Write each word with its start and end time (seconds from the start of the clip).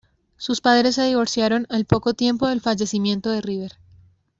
Sus 0.35 0.61
padres 0.61 0.95
se 0.95 1.03
divorciaron 1.03 1.67
al 1.69 1.85
poco 1.85 2.15
tiempo 2.15 2.47
del 2.47 2.59
fallecimiento 2.59 3.29
de 3.29 3.41
River. 3.41 3.73